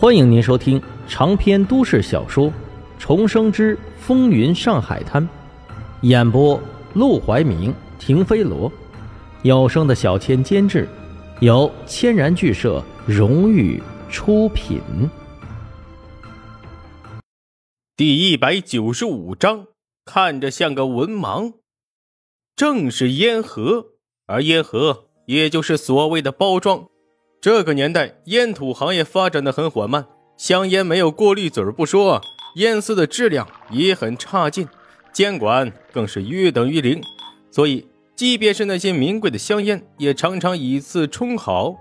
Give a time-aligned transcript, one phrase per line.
[0.00, 2.46] 欢迎您收听长篇都市小说
[2.98, 5.22] 《重生之风云上海滩》，
[6.00, 6.58] 演播：
[6.94, 8.72] 陆怀明、停飞罗，
[9.42, 10.88] 有声的小千监制，
[11.40, 13.78] 由千然剧社荣誉
[14.08, 14.80] 出品。
[17.94, 19.66] 第一百九十五章，
[20.06, 21.52] 看着像个文盲，
[22.56, 23.88] 正是烟盒，
[24.24, 26.88] 而烟盒也就是所谓的包装。
[27.40, 30.04] 这个年代，烟土行业发展的很缓慢，
[30.36, 32.20] 香烟没有过滤嘴不说，
[32.56, 34.68] 烟丝的质量也很差劲，
[35.10, 37.00] 监管更是约等于零。
[37.50, 41.74] 所以，即便是那些名贵的香烟，也常常以次充好。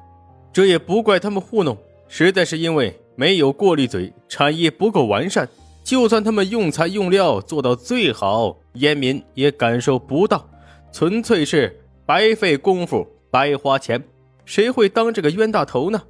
[0.54, 5.50] 这也不怪他们糊弄，实在是因为没有过滤嘴，产业不够完善。
[5.84, 10.50] 就算他们用材用料做到最好，烟民也感受不到，
[10.94, 14.02] 纯粹是白费功夫，白花钱。
[14.50, 16.02] 谁会当这个冤大头呢？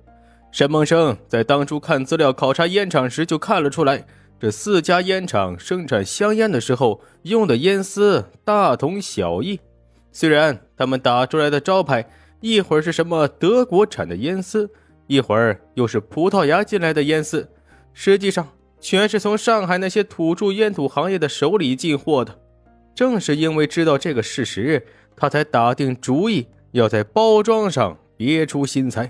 [0.49, 4.05] 沈梦生在当初看资料考察烟厂时就看了出来，
[4.39, 9.60] 这四家烟厂生产香烟的时候用的烟丝大同小异。
[10.13, 14.70] 虽然他们打出来的招牌一会儿是什么德国产的烟丝，
[15.07, 17.45] 一会儿又是葡萄牙进来的烟丝，
[17.91, 18.48] 实际上
[18.79, 22.40] 全是从上海那些土著烟土行业的手里进货的。
[22.95, 27.98] 正是因为知道这个事实，他才打定主意要在包装上。
[28.20, 29.09] 别出心裁。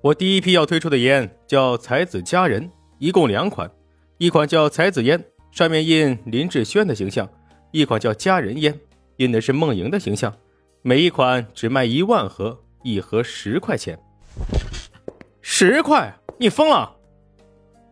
[0.00, 3.70] 我第一批要推出的烟叫才子佳人，一共两款，
[4.18, 7.24] 一款叫才子烟，上面印林志轩的形象；
[7.70, 8.76] 一款叫佳人烟，
[9.18, 10.34] 印的是梦莹的形象。
[10.82, 13.96] 每一款只卖一万盒，一盒十块钱。
[15.40, 16.18] 十块？
[16.38, 16.96] 你疯了！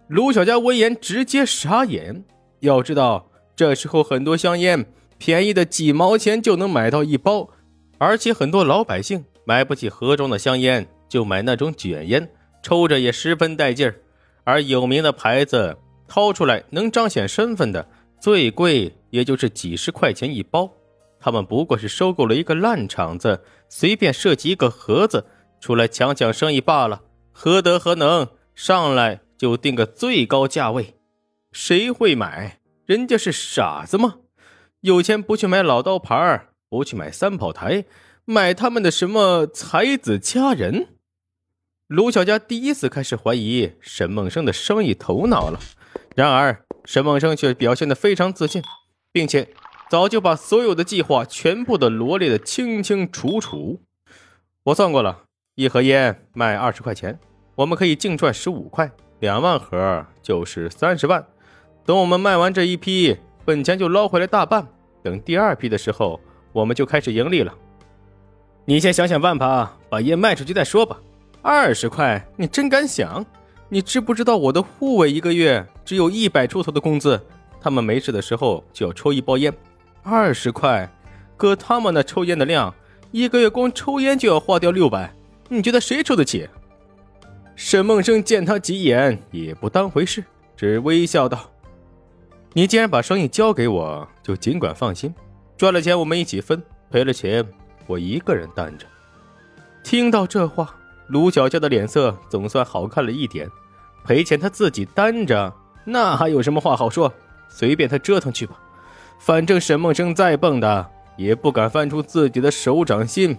[0.09, 2.25] 卢小佳闻言直接傻眼。
[2.59, 4.85] 要知道，这时候很多香烟
[5.19, 7.51] 便宜的几毛钱就能买到一包。
[7.99, 12.31] 而且很多老百姓买不起盒装的香烟，就买那种卷烟，
[12.63, 13.95] 抽着也十分带劲儿。
[14.45, 17.87] 而有名的牌子掏出来能彰显身份的，
[18.21, 20.71] 最贵也就是几十块钱一包。
[21.21, 25.27] 他们不过是收购了一个烂厂子，随便设计一个盒子
[25.61, 27.03] 出来抢抢生意罢了。
[27.33, 30.95] 何德何能，上来就定个最高价位？
[31.51, 32.61] 谁会买？
[32.87, 34.19] 人家是傻子吗？
[34.83, 36.51] 有钱不去买老刀牌儿？
[36.71, 37.85] 不去买三炮台，
[38.25, 40.89] 买他们的什么才子佳人？
[41.87, 45.59] 卢小佳第一次开始怀疑沈梦生的生意头脑了。
[46.15, 48.63] 然而沈梦生却表现得非常自信，
[49.11, 49.49] 并且
[49.89, 53.81] 早就把所有的计划全部的罗列的清清楚楚。
[54.65, 55.25] 我算过了，
[55.55, 57.19] 一盒烟卖二十块钱，
[57.55, 58.91] 我们可以净赚十五块，
[59.21, 61.27] 两万盒就是三十万。
[61.87, 64.69] 等我们卖完这一批，本钱就捞回来大半。
[65.03, 66.21] 等第二批的时候。
[66.53, 67.55] 我们就开始盈利了，
[68.65, 70.99] 你先想想办法把烟卖出去再说吧。
[71.43, 73.25] 二十块，你真敢想？
[73.69, 77.21] 你知不知道我的护卫一个月只有一百出头的工资，
[77.61, 79.53] 他们没事的时候就要抽一包烟。
[80.03, 80.91] 二十块，
[81.37, 82.75] 搁他们那抽烟的量，
[83.11, 85.13] 一个月光抽烟就要花掉六百，
[85.49, 86.49] 你觉得谁抽得起？
[87.57, 90.25] 沈梦生见他急眼，也不当回事，
[90.57, 91.51] 只微笑道
[92.55, 95.15] ：“你既然把生意交给我，就尽管放心。”
[95.59, 97.45] 赚了钱我们一起分，赔了钱
[97.89, 98.87] 我一个人担着。
[99.83, 100.73] 听到这话，
[101.09, 103.51] 卢小佳的脸色总算好看了一点。
[104.05, 105.53] 赔钱他自己担着，
[105.85, 107.13] 那还有什么话好说？
[107.49, 108.55] 随便他折腾去吧，
[109.19, 110.87] 反正沈梦生再蹦跶
[111.17, 113.37] 也不敢翻出自己的手掌心。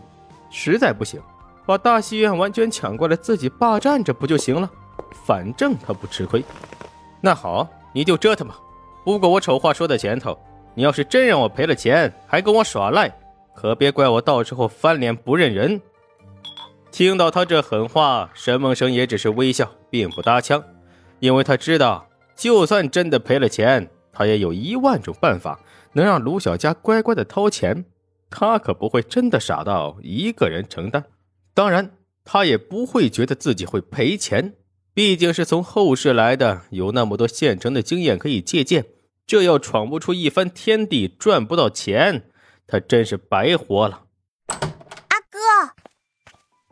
[0.50, 1.22] 实在不行，
[1.66, 4.70] 把大戏院完全抢过来自己霸占着不就行了？
[5.24, 6.44] 反正他不吃亏。
[7.22, 8.60] 那好，你就折腾吧。
[9.06, 10.38] 不过我丑话说在前头。
[10.76, 13.14] 你要是真让我赔了钱，还跟我耍赖，
[13.56, 15.82] 可别怪我到时候翻脸不认人。
[16.92, 20.64] 听到他这狠话，沈梦生也只是微笑，并不搭腔，
[21.20, 25.60] 因为他知道，就算真的赔了钱，他也有一万种办法
[25.94, 27.86] 能让卢小佳乖乖的掏钱。
[28.32, 31.04] 他可不会真的傻到一个人承担。
[31.54, 31.92] 当然，
[32.24, 34.54] 他也不会觉得自己会赔钱，
[34.94, 38.86] 毕竟是从后世来的，有那么多现成的经验可以借鉴。
[39.30, 42.24] 这要闯不出一番天地，赚不到钱，
[42.66, 44.06] 他真是白活了。
[44.48, 45.38] 阿哥，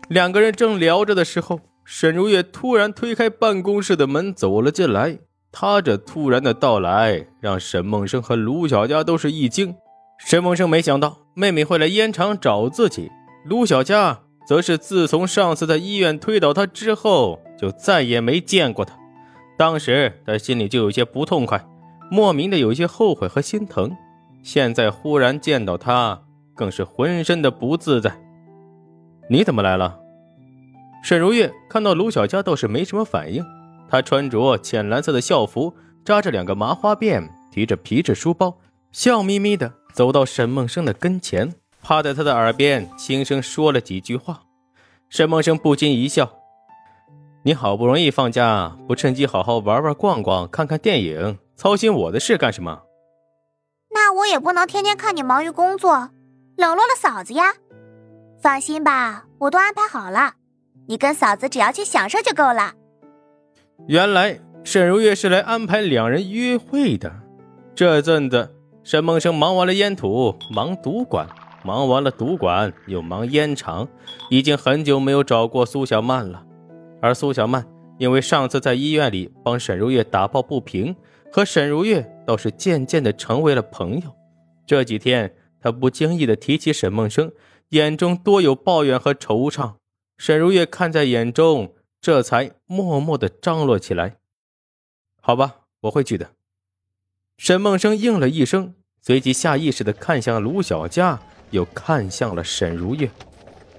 [0.10, 5.20] 两个人正聊着的时候，沈如月突然推开办公室的门走了进来。
[5.52, 9.76] 他这突然的到来，让沈梦生和卢小佳都是一惊。
[10.18, 13.12] 沈梦生没想到妹妹会来烟厂找自己，
[13.46, 18.98] 卢小佳则是自从上次在医院推倒他之后，就再也没见过他。
[19.60, 21.64] 当时他心里就有些不痛快。
[22.10, 23.96] 莫名的有些后悔和心疼，
[24.44, 26.22] 现在忽然见到他，
[26.56, 28.20] 更是浑身的不自在。
[29.30, 30.00] 你怎么来了？
[31.04, 33.46] 沈如月看到卢小佳倒是没什么反应。
[33.90, 35.74] 她穿着浅蓝色的校服，
[36.04, 38.58] 扎着两个麻花辫，提着皮质书包，
[38.92, 44.42] 笑眯眯的走到沈梦生的跟前，趴在他的耳边轻声说了几句话。
[45.10, 46.30] 沈梦生不禁一笑
[47.44, 52.84] ：“你好不容易放假，不趁机好好玩玩、逛逛、看看电影，操心我的事干什么？”
[53.92, 56.12] 那我也不能天天看你忙于工作，
[56.56, 57.56] 冷落了嫂子呀。
[58.40, 60.36] 放心吧，我都安排好了，
[60.88, 62.74] 你跟嫂子只要去享受就够了。
[63.88, 67.12] 原来沈如月是来安排两人约会的。
[67.74, 71.28] 这阵子，沈梦生忙完了烟土，忙赌馆，
[71.64, 73.88] 忙完了赌馆又忙烟厂，
[74.30, 76.44] 已经很久没有找过苏小曼了。
[77.02, 77.66] 而苏小曼
[77.98, 80.96] 因为上次在医院里帮沈如月打抱不平，
[81.38, 84.16] 和沈如月倒是渐渐的成为了朋友。
[84.66, 87.32] 这几天，他不经意的提起沈梦生，
[87.70, 89.76] 眼中多有抱怨和惆怅。
[90.18, 91.76] 沈如月看在眼中。
[92.00, 94.18] 这才默默的张罗起来。
[95.22, 96.32] 好吧，我会去的。
[97.38, 101.20] 沈梦生应了一声，随即下意识的看向卢小佳，
[101.52, 103.10] 又看向了沈如月。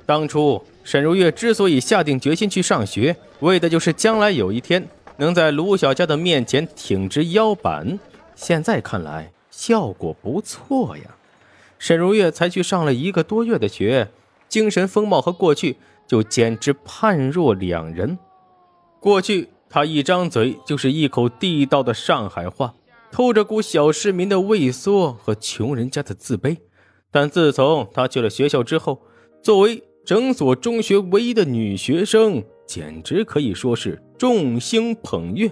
[0.05, 4.87] 当初沈如月之所以下定决心去上学，为的就是将来有一天
[5.19, 7.99] 能在卢小佳的面前挺直腰板。
[8.35, 11.05] 现在看来效果不错呀。
[11.79, 14.09] 沈如月才去上了一个多月的学，
[14.49, 15.77] 精神风貌和过去。
[16.09, 18.19] 就简直判若两人。
[18.99, 22.73] 过去他一张嘴就是一口地道的上海话，
[23.13, 26.57] 透着股小市民的畏缩和穷人家的自卑。
[27.11, 29.03] 但自从他去了学校之后，
[29.43, 35.51] 作为整所中学唯一的女学生，简直可以说是众星捧月。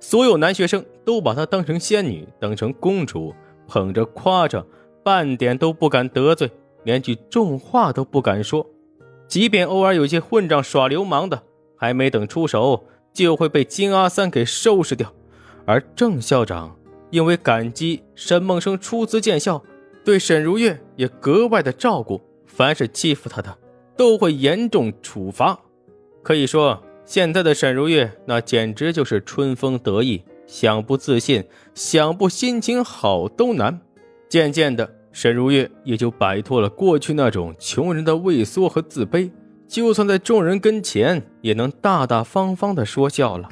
[0.00, 3.34] 所有男学生都把她当成仙女，当成公主，
[3.66, 4.64] 捧着夸着，
[5.02, 6.50] 半点都不敢得罪，
[6.84, 8.64] 连句重话都不敢说。
[9.26, 11.42] 即便偶尔有些混账耍流氓的，
[11.76, 15.12] 还没等出手，就会被金阿三给收拾掉。
[15.66, 16.74] 而郑校长
[17.10, 19.62] 因为感激沈梦生出资建校，
[20.04, 23.58] 对沈如月也格外的照顾，凡是欺负他的，
[23.96, 25.58] 都会严重处罚。
[26.22, 31.42] 可以说，现在的沈如月那简直就是春风得意，想不自信，
[31.74, 33.80] 想不心情好都难。
[34.28, 34.94] 渐渐的。
[35.10, 39.30] 沈如月也就摆脱了过去那种穷人的畏缩和自卑，
[39.66, 43.48] 就算在众人跟前，也能大大方方的说笑了。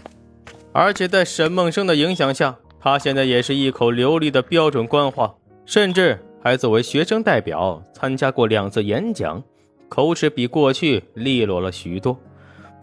[0.73, 9.43] 而且在沈梦生的影响下，他现在也是一口流利的标准官话，甚至还作为学生代表参加过两次演讲，
[9.89, 12.21] 口齿比过去利落了许多。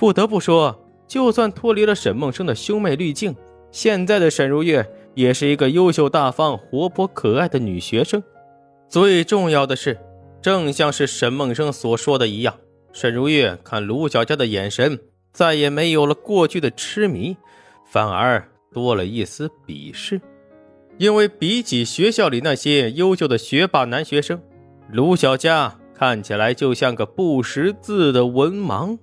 [0.04, 3.34] 不得不说，就算脱离了沈梦生的兄妹滤镜，
[3.72, 8.22] 现在的沈如月也是一个优秀、大方、活泼、可爱的女学生。
[8.90, 9.98] 最重要的是，
[10.42, 12.54] 正像是沈梦生所说的一样，
[12.92, 15.00] 沈如月看卢小佳的眼神
[15.32, 17.38] 再也没有了过去的痴迷，
[17.90, 20.20] 反而多了一丝鄙视。
[20.98, 24.42] 因为比起学校里那些优秀的学霸男学生，
[24.92, 28.98] 卢小佳看起来就像个不识字的文盲。